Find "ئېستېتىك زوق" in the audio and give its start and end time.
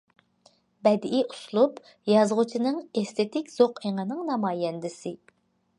3.03-3.79